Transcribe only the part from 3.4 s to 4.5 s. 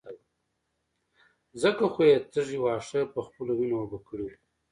وينو اوبه کړي وو.